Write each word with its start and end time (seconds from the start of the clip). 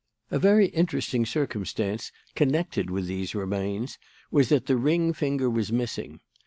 "A 0.31 0.39
very 0.39 0.65
interesting 0.69 1.27
circumstance 1.27 2.11
connected 2.33 2.89
with 2.89 3.05
these 3.05 3.35
remains 3.35 3.99
was 4.31 4.49
that 4.49 4.65
the 4.65 4.75
ring 4.75 5.13
finger 5.13 5.47
was 5.47 5.71
missing. 5.71 6.21